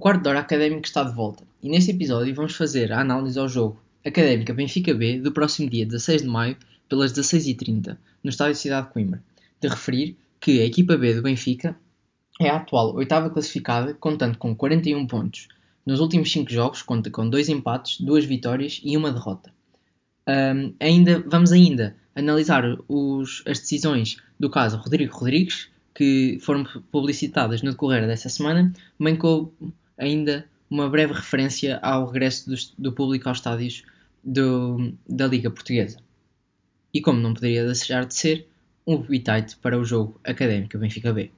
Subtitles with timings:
[0.00, 3.46] quarto de hora académico está de volta e neste episódio vamos fazer a análise ao
[3.46, 6.56] jogo Académica Benfica B do próximo dia 16 de maio
[6.88, 9.22] pelas 16h30 no Estádio Cidade de Coimbra.
[9.60, 11.76] De referir que a equipa B do Benfica
[12.40, 15.48] é a atual oitava classificada, contando com 41 pontos.
[15.84, 19.52] Nos últimos 5 jogos conta com 2 empates, 2 vitórias e uma derrota.
[20.26, 27.60] Um, ainda, vamos ainda analisar os, as decisões do caso Rodrigo Rodrigues, que foram publicitadas
[27.60, 29.52] no decorrer dessa semana, bem como
[30.00, 33.84] ainda uma breve referência ao regresso do, do público aos estádios
[34.24, 35.98] do, da Liga Portuguesa.
[36.92, 38.48] E como não poderia deixar de ser,
[38.86, 41.30] um bitite para o jogo Académico Benfica B.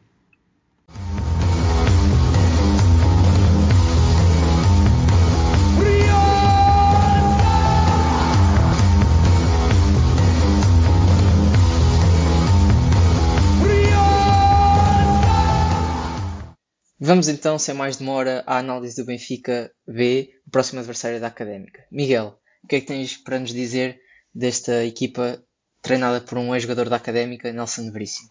[17.04, 21.84] Vamos então, sem mais demora, à análise do Benfica B, o próximo adversário da Académica.
[21.90, 23.98] Miguel, o que é que tens para nos dizer
[24.32, 25.42] desta equipa
[25.82, 28.28] treinada por um ex-jogador da Académica, Nelson Veríssimo?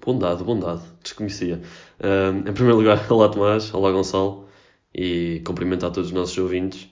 [0.00, 1.60] Bondade, bondade, desconhecia.
[1.98, 4.46] Uh, em primeiro lugar, olá Tomás, olá Gonçalo
[4.94, 6.88] e cumprimentar todos os nossos ouvintes.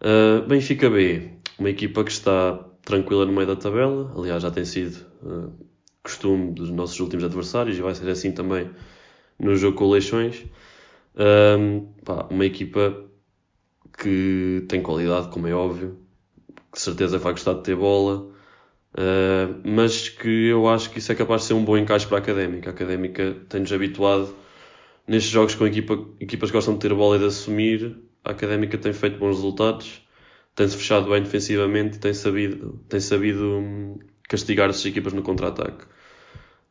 [0.00, 4.64] Uh, Benfica B, uma equipa que está tranquila no meio da tabela, aliás já tem
[4.64, 5.52] sido uh,
[6.00, 8.70] costume dos nossos últimos adversários e vai ser assim também
[9.38, 10.44] no jogo com Leixões.
[11.16, 13.04] Um, pá, uma equipa
[13.98, 15.98] que tem qualidade, como é óbvio,
[16.72, 18.30] que certeza vai gostar de ter bola,
[18.94, 22.18] uh, mas que eu acho que isso é capaz de ser um bom encaixe para
[22.18, 22.70] a Académica.
[22.70, 24.34] A Académica tem-nos habituado
[25.06, 27.96] nestes jogos com equipa, equipas que gostam de ter bola e de assumir.
[28.24, 30.06] A Académica tem feito bons resultados,
[30.54, 35.84] tem-se fechado bem defensivamente e tem sabido, tem sabido hum, castigar essas equipas no contra-ataque.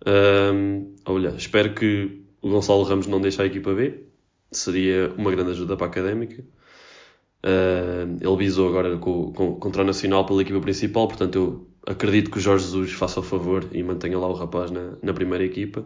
[0.05, 4.03] Um, olha, espero que o Gonçalo Ramos não deixa a equipa B,
[4.51, 6.43] seria uma grande ajuda para a académica.
[7.43, 12.31] Uh, ele visou agora com, com, contra o Nacional pela equipa principal, portanto eu acredito
[12.31, 15.45] que o Jorge Jesus faça o favor e mantenha lá o rapaz na, na primeira
[15.45, 15.85] equipa.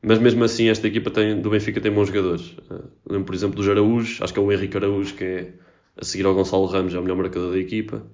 [0.00, 2.50] Mas mesmo assim, esta equipa tem, do Benfica tem bons jogadores.
[2.70, 5.54] Uh, lembro, por exemplo, do Araújo, acho que é o Henrique Araújo, que é
[5.96, 8.04] a seguir ao Gonçalo Ramos, é o melhor marcador da equipa.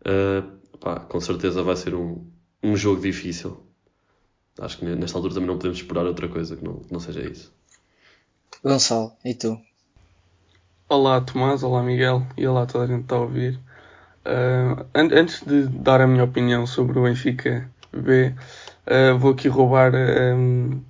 [0.00, 2.26] Uh, pá, com certeza vai ser um,
[2.62, 3.56] um jogo difícil
[4.60, 7.22] acho que nesta altura também não podemos esperar outra coisa que não, que não seja
[7.22, 7.52] isso.
[8.62, 9.60] Gonçalo, e tu?
[10.88, 13.58] Olá Tomás, olá Miguel e olá toda a gente que está a ouvir.
[14.24, 18.34] Uh, an antes de dar a minha opinião sobre o Benfica B,
[18.86, 20.80] uh, vou aqui roubar um,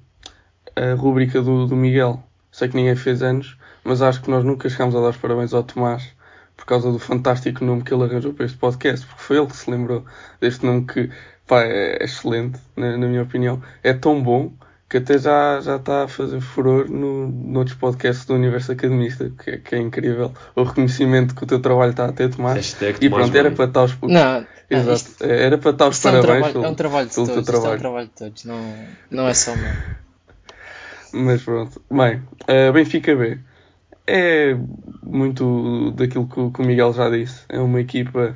[0.76, 2.22] a rúbrica do, do Miguel.
[2.50, 5.54] Sei que ninguém fez anos, mas acho que nós nunca chegámos a dar os parabéns
[5.54, 6.12] ao Tomás
[6.56, 9.56] por causa do fantástico nome que ele arranjou para este podcast, porque foi ele que
[9.56, 10.04] se lembrou
[10.40, 11.10] deste nome que
[11.52, 13.62] pá, é excelente, na, na, minha opinião.
[13.82, 14.50] É tão bom
[14.88, 19.50] que até já, já está a fazer furor no, noutros podcasts do Universo Academista, que,
[19.50, 22.56] é, que é incrível o reconhecimento que o teu trabalho está a ter, Tomás.
[22.56, 24.92] Hashtag e pronto, era para estar os Não, Exato.
[24.94, 26.24] Isto, era para estar os parabéns.
[26.24, 27.72] É um trabalho, é um trabalho de todos, trabalho.
[27.72, 28.74] é um trabalho de todos, não,
[29.10, 29.72] não é só meu.
[31.12, 31.82] Mas pronto.
[31.90, 33.38] Bem, uh, Benfica B.
[34.06, 34.56] É
[35.02, 37.42] muito daquilo que, que o Miguel já disse.
[37.50, 38.32] É uma equipa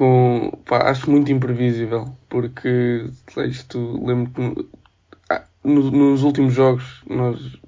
[0.00, 3.04] com pá, acho muito imprevisível porque
[3.46, 4.68] isto lembro que
[5.28, 7.60] ah, no, nos últimos jogos nós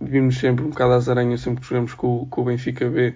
[0.00, 3.14] vimos sempre um bocado às aranhas sempre que jogamos com, com o Benfica B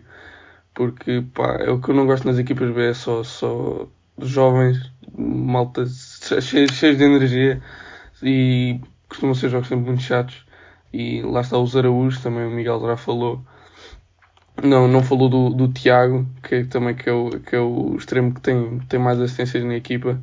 [0.72, 3.88] porque pá, é o que eu não gosto nas equipas B é só, só
[4.20, 4.78] jovens
[5.18, 5.84] malta
[6.40, 7.60] cheios, cheios de energia
[8.22, 10.46] e costumam ser jogos sempre muito chatos.
[10.92, 13.44] E lá está os Araújos também o Miguel já falou
[14.62, 17.96] não, não falou do, do Tiago, que é, também que é, o, que é o
[17.96, 20.20] extremo que tem, tem mais assistências na equipa.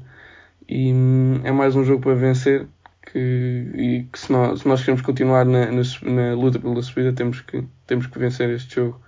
[0.67, 2.67] E hum, é mais um jogo para vencer.
[3.01, 7.13] Que, e que se nós, se nós queremos continuar na, na, na, luta pela subida,
[7.13, 9.01] temos que, temos que vencer este jogo.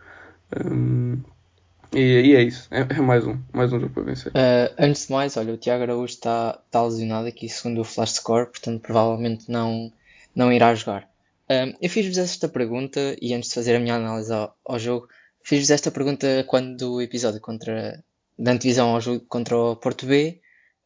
[0.65, 1.21] Um,
[1.93, 4.31] e, e, é isso, é, é, mais um, mais um jogo para vencer.
[4.31, 8.13] Uh, antes de mais, olha, o Tiago Araújo está, está lesionado aqui segundo o Flash
[8.13, 9.91] Score, portanto provavelmente não,
[10.33, 11.08] não irá jogar.
[11.51, 15.07] Um, eu fiz-vos esta pergunta e antes de fazer a minha análise ao, ao jogo,
[15.43, 18.03] Fiz-vos esta pergunta quando o episódio contra,
[18.37, 20.39] da antevisão ao jogo contra o Porto B.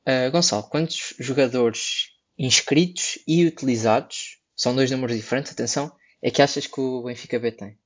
[0.08, 6.68] Uh, Gonçalo, quantos jogadores inscritos e utilizados, são dois números diferentes, atenção, é que achas
[6.68, 7.78] que o Benfica B tem?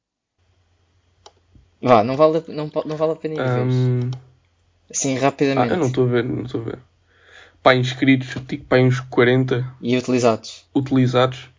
[1.81, 3.99] Vá, não vale, não, não vale a pena ir um...
[3.99, 4.17] ver.
[4.89, 5.73] Assim, rapidamente.
[5.73, 6.79] Ah, eu não estou a ver, não estou a ver.
[7.61, 9.75] Pá, inscritos, tipo, pá, uns 40.
[9.81, 10.65] E utilizados?
[10.75, 11.49] Utilizados,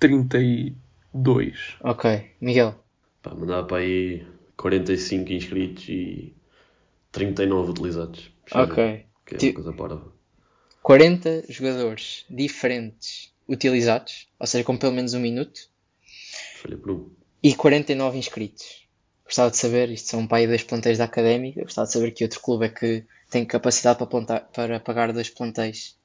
[0.00, 1.76] 32.
[1.82, 2.30] Ok.
[2.40, 2.74] Miguel?
[3.22, 4.26] Pá, mandava para aí
[4.56, 6.34] 45 inscritos e
[7.12, 8.32] 39 utilizados.
[8.52, 9.04] Ok.
[9.26, 10.12] Que é uma coisa parva.
[10.82, 15.68] 40 jogadores diferentes utilizados, ou seja, com pelo menos um minuto.
[16.56, 17.10] falhei por um.
[17.42, 18.80] e 49 inscritos.
[19.24, 22.40] Gostava de saber, isto são pai dois plantéis da académica, gostava de saber que outro
[22.40, 25.96] clube é que tem capacidade para, plantar, para pagar dois plantéis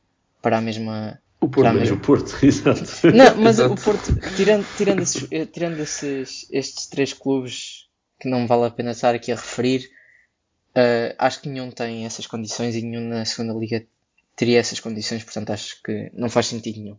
[0.42, 1.20] para a mesma.
[1.42, 1.68] O Porto.
[1.74, 2.82] Mas mesma- o Porto, exato.
[3.14, 3.74] Não, mas Exato.
[3.74, 7.88] o Porto, tirando, tirando, esses, eh, tirando esses, estes três clubes
[8.20, 9.90] que não vale a pena estar aqui a referir,
[10.76, 13.86] eh, acho que nenhum tem essas condições e nenhum na segunda liga
[14.36, 16.98] teria essas condições, portanto acho que não faz sentido nenhum.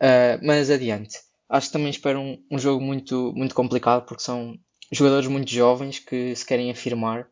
[0.00, 1.18] Eh, mas adiante,
[1.48, 4.58] acho que também espero um, um jogo muito, muito complicado porque são
[4.92, 7.28] jogadores muito jovens que se querem afirmar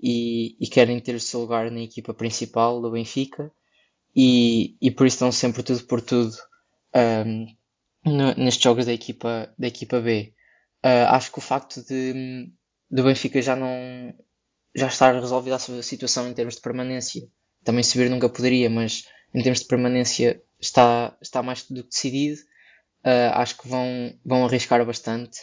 [0.00, 3.50] e, e querem ter o seu lugar na equipa principal do Benfica
[4.16, 6.36] e, e por isso estão sempre tudo por tudo
[6.94, 7.46] ahm,
[8.04, 10.34] no- nestes jogos da equipa, da equipa B.
[10.82, 12.52] Ah, acho que o facto de
[12.90, 14.14] do Benfica já não
[14.74, 17.28] já estar resolvida a sua situação em termos de permanência,
[17.64, 22.40] também subir nunca poderia, mas em termos de permanência está, está mais do que decidido.
[23.04, 23.86] Ah, acho que vão,
[24.24, 25.38] vão arriscar bastante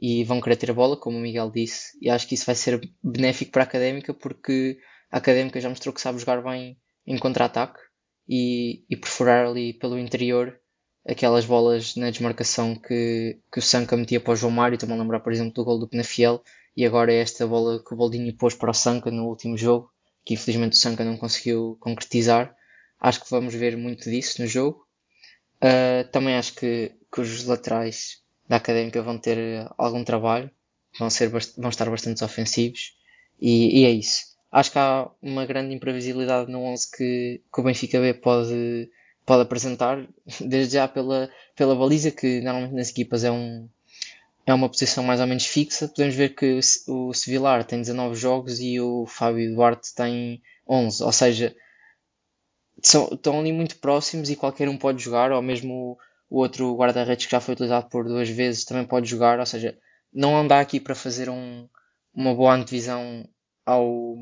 [0.00, 2.54] e vão querer ter a bola, como o Miguel disse, e acho que isso vai
[2.54, 4.78] ser benéfico para a Académica porque
[5.10, 7.80] a Académica já mostrou que sabe jogar bem em contra-ataque
[8.30, 10.56] e, e perfurar ali pelo interior
[11.04, 14.98] aquelas bolas na desmarcação que, que o Sanca metia para o João Mário, estou-me a
[14.98, 16.40] lembrar por exemplo do gol do Penafiel
[16.76, 19.90] e agora é esta bola que o Boldini pôs para o Sanca no último jogo,
[20.24, 22.54] que infelizmente o Sanca não conseguiu concretizar.
[23.00, 24.86] Acho que vamos ver muito disso no jogo.
[25.56, 30.50] Uh, também acho que, que os laterais da Académica vão ter uh, algum trabalho,
[30.98, 32.94] vão, ser, vão estar bastante ofensivos
[33.40, 34.29] e, e é isso.
[34.52, 38.90] Acho que há uma grande imprevisibilidade no 11 que, que o Benfica B pode,
[39.24, 40.06] pode apresentar,
[40.40, 43.68] desde já pela, pela baliza, que normalmente nas equipas é, um,
[44.46, 45.88] é uma posição mais ou menos fixa.
[45.88, 50.42] Podemos ver que o Se- o Sevilar tem 19 jogos e o Fábio Duarte tem
[50.68, 51.54] 11, ou seja,
[52.82, 55.98] são, estão ali muito próximos e qualquer um pode jogar, ou mesmo
[56.30, 59.46] o, o outro guarda-redes que já foi utilizado por duas vezes também pode jogar, ou
[59.46, 59.76] seja,
[60.12, 61.68] não anda aqui para fazer um,
[62.14, 63.26] uma boa antevisão
[63.64, 64.16] ao,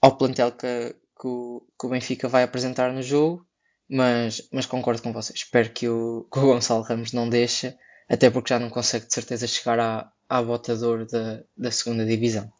[0.00, 3.46] ao plantel que, que, o, que o Benfica vai apresentar no jogo,
[3.88, 5.40] mas, mas concordo com vocês.
[5.40, 7.76] Espero que o, que o Gonçalo Ramos não deixe,
[8.08, 12.52] até porque já não consegue de certeza chegar à, à botador da, da segunda divisão.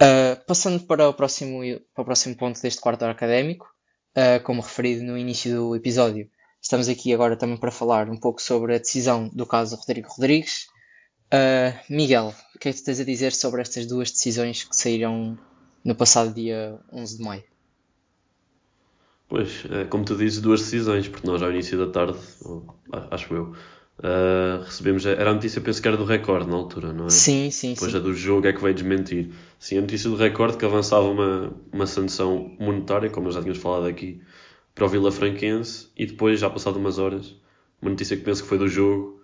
[0.00, 1.60] Uh, passando para o, próximo,
[1.94, 3.70] para o próximo ponto deste quarto académico,
[4.16, 6.30] uh, como referido no início do episódio,
[6.60, 10.66] estamos aqui agora também para falar um pouco sobre a decisão do caso Rodrigo Rodrigues.
[11.32, 14.74] Uh, Miguel, o que é que tu tens a dizer sobre estas duas decisões que
[14.74, 15.38] saíram
[15.84, 17.44] no passado dia 11 de maio?
[19.28, 22.18] Pois, é, como tu dizes, duas decisões, porque nós ao início da tarde,
[23.12, 23.54] acho eu,
[24.02, 27.10] ah, recebemos, era a notícia, penso que era do recorde na altura, não é?
[27.10, 27.98] Sim, sim, Depois sim.
[27.98, 29.30] a do jogo é que veio desmentir.
[29.58, 33.62] Sim, a notícia do recorde que avançava uma, uma sanção monetária, como nós já tínhamos
[33.62, 34.20] falado aqui,
[34.74, 37.36] para o Vila Franquense, e depois, já passado umas horas,
[37.80, 39.20] uma notícia que penso que foi do jogo,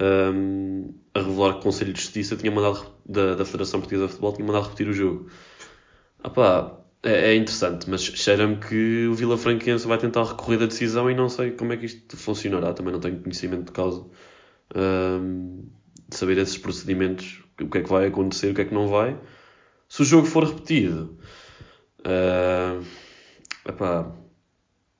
[0.00, 4.12] ahm, a revelar que o Conselho de Justiça tinha mandado, da, da Federação Portuguesa de
[4.12, 5.28] Futebol, tinha mandado repetir o jogo.
[6.22, 10.66] Ah pá, é, é interessante, mas cheira-me que o Vila Franquense vai tentar recorrer da
[10.66, 12.72] decisão e não sei como é que isto funcionará.
[12.72, 14.04] Também não tenho conhecimento de causa
[14.74, 15.62] ahm,
[16.08, 18.88] de saber esses procedimentos, o que é que vai acontecer, o que é que não
[18.88, 19.18] vai.
[19.88, 21.18] Se o jogo for repetido,
[22.04, 22.80] ah,
[23.68, 24.12] epá,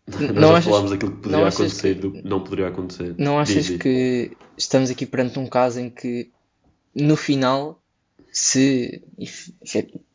[0.06, 3.14] nós Não já achas- falámos daquilo que poderia acontecer, que- do que não poderia acontecer.
[3.18, 6.30] Não achas que estamos aqui perante um caso em que
[6.94, 7.82] no final,
[8.30, 9.02] se,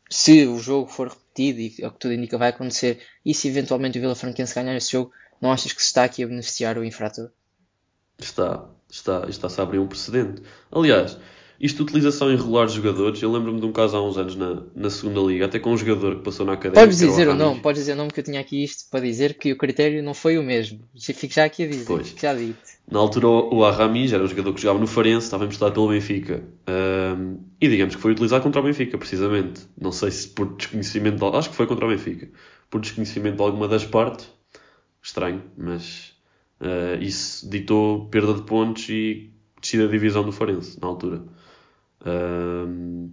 [0.08, 3.98] se o jogo for repetido e o que tudo indica vai acontecer, e se eventualmente
[3.98, 6.84] o Vila Franquense ganhar esse jogo, não achas que se está aqui a beneficiar o
[6.84, 7.30] infrator?
[8.18, 10.42] Está, está, está-se a abrir um precedente.
[10.70, 11.16] Aliás,
[11.60, 14.62] isto de utilização irregular de jogadores, eu lembro-me de um caso há uns anos na,
[14.74, 16.82] na segunda liga, até com um jogador que passou na academia.
[16.82, 19.34] Podes dizer o nome, podes dizer o nome que eu tinha aqui isto para dizer
[19.34, 20.80] que o critério não foi o mesmo.
[20.98, 22.14] Fico já aqui a dizer, Pois.
[22.18, 22.34] já.
[22.90, 26.42] Na altura, o Aramis era um jogador que jogava no Farense, estava emprestado pelo Benfica.
[26.66, 29.60] Ahm, e digamos que foi utilizado contra o Benfica, precisamente.
[29.78, 32.30] Não sei se por desconhecimento, de, acho que foi contra o Benfica.
[32.70, 34.26] Por desconhecimento de alguma das partes,
[35.02, 36.14] estranho, mas
[36.60, 41.22] ah, isso ditou perda de pontos e descida da divisão do Farense, na altura.
[42.04, 43.10] Ahm,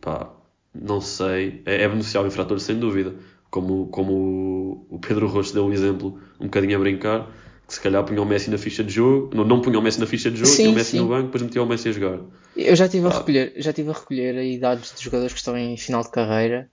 [0.00, 0.32] pá,
[0.74, 1.62] não sei.
[1.66, 3.14] É, é beneficiar o infrator, sem dúvida.
[3.50, 7.30] Como, como o- Pedro Rocha deu um exemplo, um bocadinho a brincar,
[7.66, 10.00] que se calhar punha o Messi na ficha de jogo, não, não punha o Messi
[10.00, 10.98] na ficha de jogo, Sim, tinha o Messi sim.
[10.98, 12.20] no banco, depois metia o Messi a jogar.
[12.56, 13.18] Eu já estive a Ah.
[13.18, 16.70] recolher, já estive a recolher aí dados de jogadores que estão em final de carreira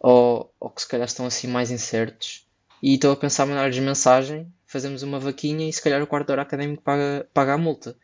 [0.00, 2.46] ou, ou que se calhar estão assim mais incertos
[2.82, 6.26] e estou a pensar em mandar-lhes mensagem, fazemos uma vaquinha e se calhar o quarto
[6.26, 7.96] de hora académico paga, paga a multa.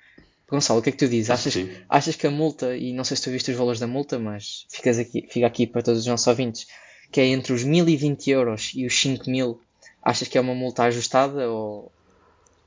[0.52, 1.30] Gonçalo, o que é que tu dizes?
[1.30, 1.70] Achas, Sim.
[1.88, 4.66] achas que a multa, e não sei se tu viste os valores da multa, mas
[4.70, 6.66] ficas aqui, fica aqui para todos os nossos ouvintes,
[7.10, 9.58] que é entre os 1020 euros e os 5000,
[10.02, 11.90] achas que é uma multa ajustada ou...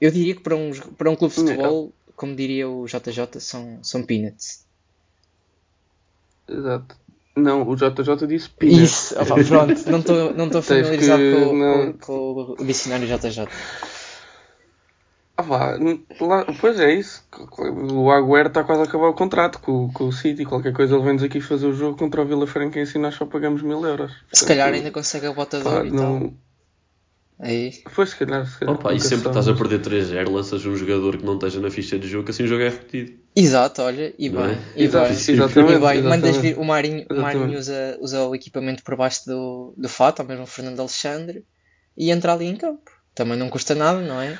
[0.01, 3.83] Eu diria que para um, para um clube de futebol como diria o JJ, são,
[3.83, 4.65] são peanuts.
[6.47, 6.95] Exato.
[7.35, 8.81] Não, o JJ disse peanuts.
[9.11, 11.93] Isso, opa, pronto, não estou não familiarizado que- com, não.
[11.93, 13.47] com- com o dicionário JJ.
[15.37, 15.77] Ah, vá,
[16.21, 17.23] lá- pois é isso.
[17.93, 20.45] O Agüero está quase a acabar o contrato com, com o City.
[20.45, 23.25] Qualquer coisa ele vem-nos aqui fazer o jogo contra o Vila Franquense e nós só
[23.25, 24.11] pagamos mil euros.
[24.11, 26.33] Se Portanto, calhar ainda consegue a bota de ouro e tal.
[27.37, 28.75] Aí, Pois, se calhar, se calhar.
[28.75, 31.99] Opa, e sempre estás a perder 3-0, lanças um jogador que não esteja na ficha
[31.99, 33.11] de jogo, que assim o jogo é repetido.
[33.35, 34.57] Exato, olha, e Não bem, é?
[34.77, 35.17] e Exato, bem.
[35.35, 39.25] exatamente, E bem, mandas vir, o Marinho, o Marinho usa, usa o equipamento por baixo
[39.25, 41.43] do, do fato, ou mesmo o Fernando Alexandre,
[41.97, 42.89] e entra ali em campo.
[43.13, 44.39] Também não custa nada, não é?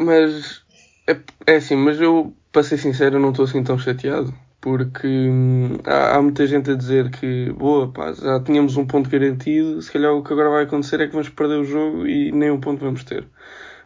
[0.00, 0.62] Mas
[1.08, 4.32] é, é assim, mas eu, para ser sincero, não estou assim tão chateado.
[4.60, 9.08] Porque hum, há, há muita gente a dizer que, boa, pá, já tínhamos um ponto
[9.08, 12.32] garantido, se calhar o que agora vai acontecer é que vamos perder o jogo e
[12.32, 13.28] nem um ponto vamos ter.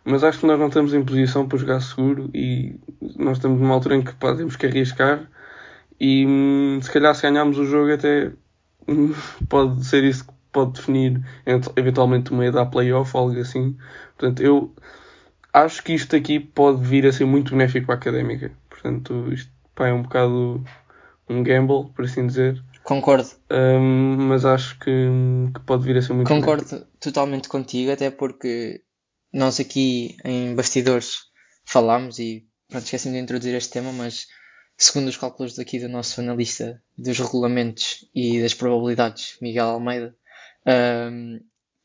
[0.05, 2.77] Mas acho que nós não estamos em posição para jogar seguro e
[3.19, 5.29] nós estamos numa altura em que pá, temos que arriscar
[6.01, 8.33] e hum, se calhar se ganharmos o jogo até
[8.89, 9.13] hum,
[9.49, 13.77] pode ser isso que pode definir ent- eventualmente uma ida à playoff ou algo assim.
[14.19, 14.75] Portanto, eu
[15.53, 18.53] acho que isto aqui pode vir a ser muito benéfico para a académica.
[18.69, 20.65] Portanto, isto pá, é um bocado
[21.29, 22.63] um gamble, por assim dizer.
[22.83, 24.91] Concordo, Hum, mas acho que,
[25.55, 28.83] que pode vir a ser muito concordo totalmente contigo, até porque
[29.33, 31.27] nós aqui em bastidores
[31.65, 34.27] falámos e pronto, esqueci-me de introduzir este tema, mas
[34.77, 40.17] segundo os cálculos daqui do nosso analista dos regulamentos e das probabilidades, Miguel Almeida,
[40.67, 41.41] hum,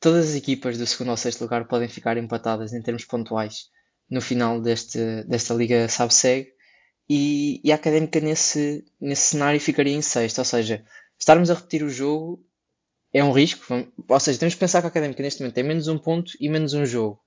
[0.06, 3.72] todas as equipas do segundo ao sexto lugar podem ficar empatadas em termos pontuais
[4.08, 6.54] no final deste, desta Liga Sabe-Segue
[7.10, 10.86] e, e a Académica nesse, nesse cenário ficaria em sexto, ou seja,
[11.18, 12.46] estarmos a repetir o jogo
[13.12, 13.66] é um risco,
[14.08, 16.48] ou seja, temos que pensar que a Académica neste momento tem menos um ponto e
[16.50, 17.20] menos um jogo.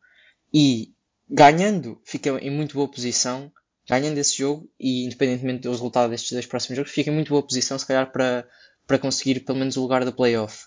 [0.54, 0.94] E
[1.28, 3.50] ganhando fica em muito boa posição,
[3.88, 7.42] ganhando esse jogo e independentemente do resultado destes dois próximos jogos, fica em muito boa
[7.42, 8.49] posição se calhar para,
[8.87, 10.66] para conseguir pelo menos o lugar da playoff.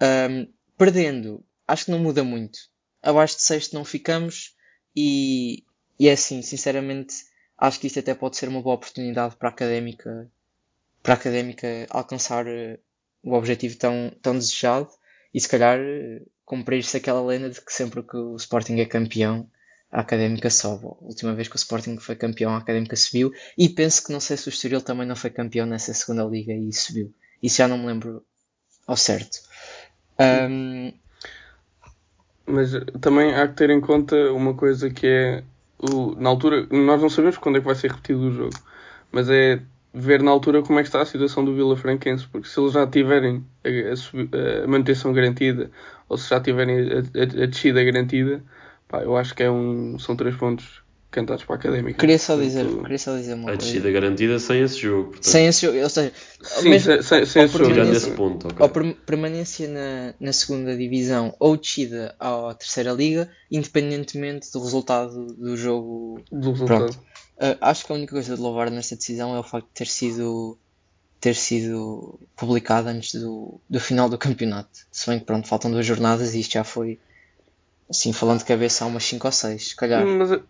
[0.00, 0.46] Ahm,
[0.78, 2.58] perdendo, acho que não muda muito.
[3.02, 4.56] Abaixo de sexto não ficamos
[4.94, 5.64] e,
[5.98, 7.14] e é assim, sinceramente,
[7.56, 10.30] acho que isto até pode ser uma boa oportunidade para a académica,
[11.02, 12.78] para a académica alcançar eh,
[13.22, 14.90] o objetivo tão, tão desejado
[15.32, 19.48] e se calhar eh, cumprir-se aquela lenda de que sempre que o Sporting é campeão,
[19.90, 20.86] a académica sobe.
[20.86, 24.20] A última vez que o Sporting foi campeão, a académica subiu e penso que não
[24.20, 27.14] sei se o Estoril também não foi campeão nessa segunda liga e subiu.
[27.42, 28.24] Isso já não me lembro
[28.86, 29.40] ao certo.
[30.18, 30.92] Ahm,
[32.50, 35.44] Mas também há que ter em conta uma coisa que é
[35.78, 38.62] o, na altura, nós não sabemos quando é que vai ser repetido o jogo,
[39.12, 42.48] mas é ver na altura como é que está a situação do Vila Franquense, porque
[42.48, 43.68] se eles já tiverem a,
[44.60, 45.70] a a manutenção garantida
[46.08, 48.42] ou se já tiverem a, a- a descida garantida,
[48.88, 51.98] pá, eu acho que é um, são três pontos cantados para a académica.
[51.98, 53.58] queria só dizer, Portanto, queria só dizer uma A coisa.
[53.58, 55.04] descida garantida sem esse jogo.
[55.10, 56.12] Portanto, Sem esse jogo, ou seja,
[56.42, 57.92] Sim, mesmo- sem, sem, sem ou esse jogo.
[57.92, 58.56] esse ponto, ok.
[58.60, 65.34] ou per- permanência na, na segunda divisão ou descida à terceira liga, independentemente do resultado
[65.34, 66.20] do jogo.
[66.30, 66.90] do resultado.
[67.36, 69.86] Uh, acho que a única coisa de louvar nesta decisão é o facto de ter
[69.86, 70.58] sido
[71.20, 74.70] ter sido publicado antes do, do final do campeonato.
[74.90, 76.98] Se bem que pronto, faltam duas jornadas e isto já foi
[77.90, 80.06] assim, falando de cabeça há umas 5 ou 6, se calhar.
[80.06, 80.40] Mas,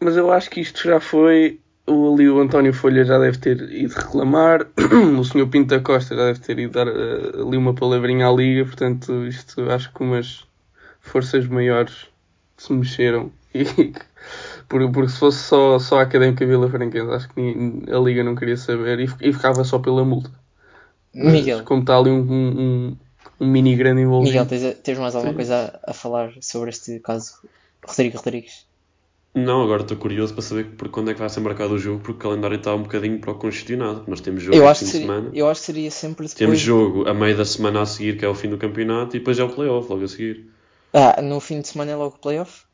[0.00, 1.60] mas eu acho que isto já foi.
[1.86, 4.66] O, ali o António Folha já deve ter ido reclamar,
[5.18, 5.46] o Sr.
[5.48, 9.24] Pinto da Costa já deve ter ido dar eh, ali uma palavrinha à Liga, portanto,
[9.26, 10.44] isto acho que umas
[11.00, 12.06] forças maiores
[12.56, 13.30] se mexeram.
[13.54, 13.64] E,
[14.68, 17.40] por- porque se fosse só, só a Académica Vila Franquense, acho que
[17.90, 20.30] a Liga não queria saber e, e ficava só pela multa.
[21.14, 22.96] Mas Miguel, Como está ali um, um, um-
[23.40, 24.32] um mini grande envolvido.
[24.32, 25.36] Miguel, tens, tens mais alguma Sim.
[25.36, 27.38] coisa a, a falar sobre este caso?
[27.86, 28.65] Rodrigo Rodrigues.
[29.36, 32.00] Não, agora estou curioso para saber por quando é que vai ser marcado o jogo,
[32.00, 34.02] porque o calendário está um bocadinho para o congestionado.
[34.08, 35.30] Nós temos jogo Eu acho, fim que de seria, semana.
[35.34, 36.34] eu acho que seria sempre depois.
[36.34, 39.18] Temos jogo a meio da semana a seguir, que é o fim do campeonato, e
[39.18, 40.46] depois é o playoff logo a seguir.
[40.92, 42.64] Ah, no fim de semana é logo o playoff?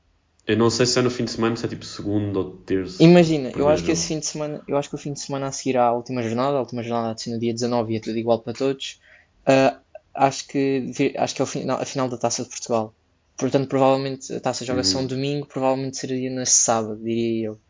[0.46, 3.02] Eu não sei se é no fim de semana, se é tipo segundo ou terça.
[3.02, 4.14] Imagina, eu acho que esse jogo.
[4.14, 6.56] fim de semana, eu acho que o fim de semana a seguir à última jornada,
[6.56, 9.00] a última jornada há de ser no dia 19 e é tudo igual para todos.
[9.46, 9.78] ah,
[10.14, 12.94] acho que acho que é o final, a final da Taça de Portugal.
[13.36, 15.02] Portanto, provavelmente a Taça joga-se Uhum.
[15.02, 17.60] um domingo, provavelmente seria na sábado, diria eu.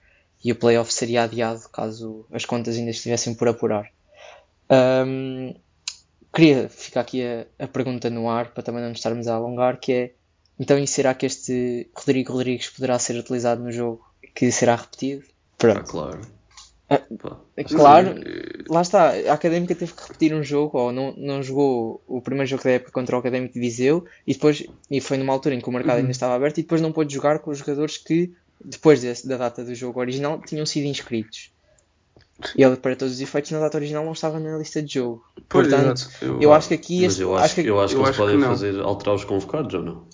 [0.45, 3.91] E o playoff seria adiado caso as contas ainda estivessem por apurar.
[4.69, 5.55] Ahm,
[6.35, 9.79] queria ficar aqui a, a pergunta no ar para também não nos estarmos a alongar,
[9.79, 10.15] que é
[10.59, 14.05] então e será que este Rodrigo Rodrigues poderá ser utilizado no jogo
[14.35, 15.25] que será repetido?
[15.25, 15.85] Ah, Pronto.
[15.85, 16.21] claro.
[16.95, 17.37] Ah.
[17.57, 21.43] É Claro, Sim, lá está, a Académica teve que repetir um jogo, ou não, não
[21.43, 25.17] jogou o primeiro jogo da época contra o Académico de Viseu, e depois, e foi
[25.19, 27.51] numa altura em que o mercado ainda estava aberto, e depois não pôde jogar com
[27.51, 28.33] os jogadores que
[28.65, 31.51] depois desse, da data do jogo original, tinham sido inscritos.
[32.57, 35.23] E ele, para todos os efeitos, na data original não estava na lista de jogo.
[35.49, 36.25] Pois, Portanto, exato.
[36.25, 38.09] Eu- eu acho que aqui Mas este- eu acho, que, eu acho que eu eles
[38.11, 38.49] acho que podem não.
[38.49, 40.07] fazer, alterar os convocados ou não?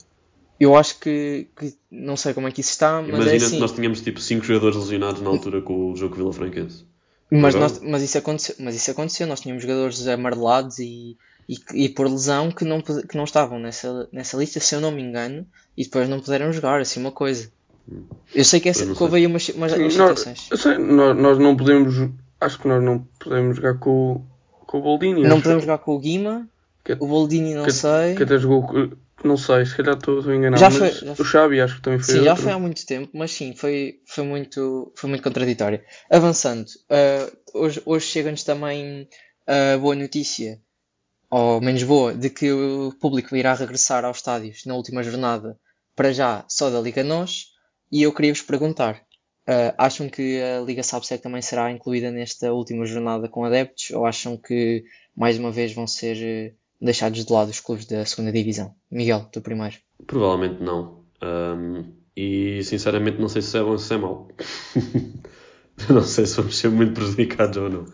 [0.61, 3.45] Eu acho que, que não sei como é que isso está, mas Imagina é que
[3.45, 3.59] assim.
[3.61, 6.85] nós tínhamos tipo 5 jogadores lesionados na altura com o jogo Vila Franquense.
[7.31, 11.17] Mas, nós, mas, isso aconteceu, mas isso aconteceu, nós tínhamos jogadores amarelados e,
[11.49, 14.91] e, e por lesão que não, que não estavam nessa, nessa lista, se eu não
[14.91, 15.47] me engano,
[15.77, 17.51] e depois não puderam jogar, assim uma coisa.
[18.35, 20.49] Eu sei que, essa, Eu não que houve aí umas, umas, Sim, umas nós, situações.
[20.51, 21.95] eu sei, nós, nós não podemos.
[22.41, 24.25] Acho que nós não podemos jogar com, o-
[24.67, 25.23] com o Boldini.
[25.23, 26.49] Não podemos jogar com o Guima,
[26.85, 28.15] Que- o Boldini não que, sei.
[28.15, 28.91] que até jogou.
[29.25, 30.61] Não sei, se calhar estou enganado.
[30.61, 31.25] Já foi- já o foi.
[31.27, 32.45] Xavi acho que também foi Sim, já outro.
[32.45, 35.83] foi há muito tempo, mas sim, foi, foi, muito, foi muito contraditório.
[36.11, 39.09] Avançando, ah, hoje, hoje chega-nos também
[39.47, 40.61] a boa notícia,
[41.31, 45.59] ou menos boa, de que o público irá regressar aos estádios na última jornada,
[45.97, 47.53] para já só da Liga NOS,
[47.93, 49.03] e eu queria vos perguntar,
[49.47, 54.07] ah, acham que a Liga Sabsec também será incluída nesta última jornada com adeptos, ou
[54.07, 54.85] acham que
[55.17, 58.75] mais uma vez vão ser deixados de lado os clubes da segunda divisão?
[58.91, 59.77] Miguel, tu primeiro.
[60.07, 61.05] Provavelmente não.
[61.21, 61.85] Ahm,
[62.17, 64.29] e sinceramente não sei se é bom ou se é mau.
[65.89, 67.87] não sei se vamos ser muito prejudicados ou não.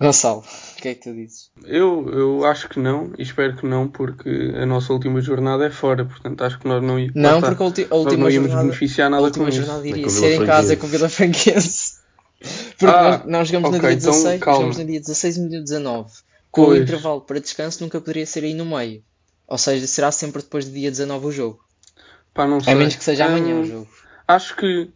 [0.00, 1.50] Gonçalo, o que é que tu dizes?
[1.64, 4.28] Eu, eu acho que não, e espero que não, porque
[4.60, 7.62] a nossa última jornada é fora, portanto acho que nós não, lá Não, está, porque
[7.62, 9.60] a, ulti- a última não íamos jornada, beneficiar a nada última com isso.
[9.60, 11.94] jornada iria com o ser em casa com o Vila Franquense.
[12.76, 14.58] Porque Ah, nós, nós jogamos no ok, dia então 16, calma.
[14.58, 16.10] jogamos no dia 16 e no dia 19.
[16.54, 16.80] Com o Pois.
[16.80, 19.04] intervalo para descanso nunca poderia ser aí no meio.
[19.46, 21.60] Ou seja, será sempre depois do dia 19 o jogo.
[22.32, 22.76] Pá, não A sei.
[22.78, 23.90] menos que seja amanhã Hum, o jogo.
[24.28, 24.90] Acho que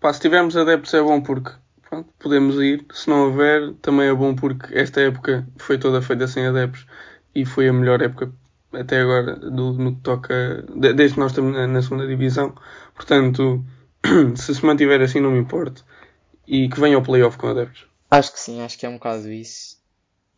[0.00, 1.52] pá, se tivermos adeptos é bom porque
[1.88, 2.86] pronto, podemos ir.
[2.92, 6.86] Se não houver, também é bom porque esta época foi toda feita sem adeptos
[7.34, 8.32] e foi a melhor época
[8.72, 12.54] até agora do, no que toca de- desde que nós estamos na, na segunda divisão.
[12.94, 13.64] Portanto,
[14.36, 15.84] se se mantiver assim não me importo.
[16.46, 17.86] E que venha ao playoff com adeptos.
[18.10, 19.75] Acho que sim, acho que é um bocado isso.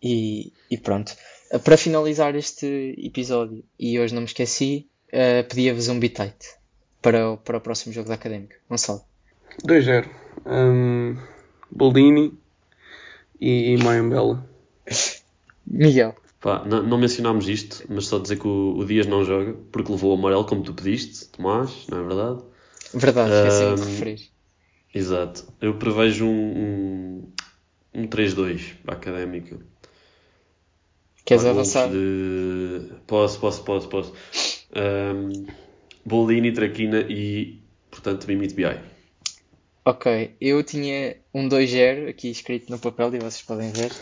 [0.02, 1.14] E, e pronto.
[1.53, 6.46] Uh, Para finalizar este episódio, e hoje não me esqueci, uh, pedia-vos um bitite
[7.03, 8.57] para, o- para o próximo jogo da Académica.
[8.68, 9.03] Gonçalo.
[9.66, 10.09] 2-0.
[10.46, 11.16] Hum,
[11.70, 12.33] Boldini
[13.40, 14.49] e, e Mayambela.
[15.66, 16.14] Miguel.
[16.40, 19.90] Pá, não, não mencionámos isto, mas só dizer que o, o Dias não joga porque
[19.90, 22.42] levou o amarelo, como tu pediste, Tomás, não é verdade?
[22.94, 24.31] Verdade, esqueci-me de Ahm, referir.
[24.94, 25.53] Exato.
[25.61, 26.31] Eu prevejo um,
[27.92, 29.59] um, um 3-2 para a Académica.
[31.29, 31.91] Queres avançar?
[31.91, 32.91] De...
[33.07, 34.14] Posso, posso, posso, posso.
[34.75, 35.45] Um,
[36.03, 37.61] Bolini, Traquina e,
[37.91, 38.81] portanto, Mimit BI.
[39.85, 43.93] Ok, eu tinha um 2-0 aqui escrito no papel e vocês podem ver.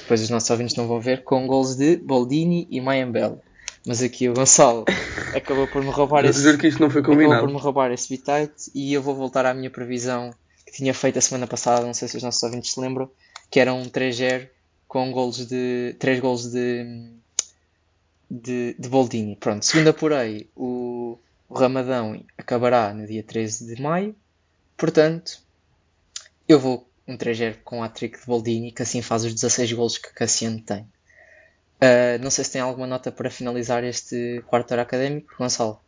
[0.00, 3.40] Depois os nossos ouvintes não vão ver, com gols de Boldini e Mayambel.
[3.86, 4.84] Mas aqui o Gonçalo
[5.34, 7.50] acabou por me roubar esse, Juro que isto não foi acabou por combinado.
[7.54, 10.30] me roubar esse bitite e eu vou voltar à minha previsão
[10.66, 13.10] que tinha feito a semana passada, não sei se os nossos ouvintes se lembram,
[13.50, 14.48] que era um 3-0
[14.88, 17.16] com gols de 3 gols de
[18.30, 19.36] de, de Boldini.
[19.36, 21.18] Pronto, segundo apurei, o,
[21.48, 24.14] o Ramadão acabará no dia 13 de maio.
[24.76, 25.40] Portanto,
[26.48, 29.98] eu vou um 3-0 com a trick de Boldini, que assim faz os 16 golos
[29.98, 30.86] que Cassiano tem.
[31.80, 35.80] Ah, não sei se tem alguma nota para finalizar este quarto hora académico, Gonçalo.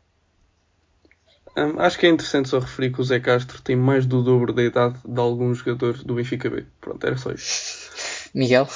[1.57, 4.53] Hum, acho que é interessante só referir que o Zé Castro tem mais do dobro
[4.53, 6.67] da idade de alguns jogadores do Benfica B.
[6.81, 7.88] Pronto, era só isso.
[8.35, 8.69] Miguel,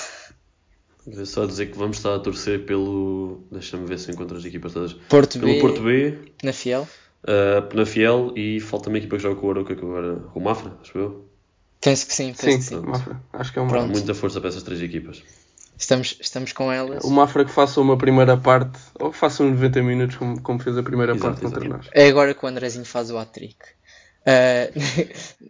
[1.04, 3.40] Vou só dizer que vamos estar a torcer pelo.
[3.50, 4.92] Deixa-me ver se encontro as equipas todas.
[4.92, 6.86] Porto Pelo B, Porto B, na Fiel.
[7.24, 10.16] uh, Penafiel e falta uma equipa que joga com o Aroca, que agora.
[10.32, 11.28] com o Mafra, acho eu.
[11.80, 12.80] Penso que sim, penso Sim, que sim.
[12.88, 13.20] Mafra.
[13.32, 13.90] Acho que é o Pronto.
[13.90, 15.24] Muita força para essas três equipas.
[15.76, 17.02] Estamos, estamos com elas.
[17.02, 20.60] O Mafra que faça uma primeira parte, ou que faça uns 90 minutos, como, como
[20.60, 21.76] fez a primeira Exato, parte contra exato.
[21.78, 21.88] nós.
[21.92, 23.56] É agora que o Andrezinho faz o hat-trick.
[24.24, 24.70] Uh,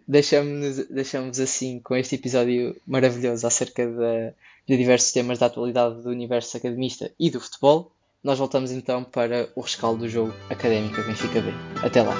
[0.07, 4.33] deixamos, deixamos assim com este episódio maravilhoso acerca da,
[4.67, 7.91] de diversos temas da atualidade do universo academista e do futebol.
[8.23, 11.51] Nós voltamos então para o rescaldo do jogo Académica Benfica B.
[11.83, 12.15] Até lá.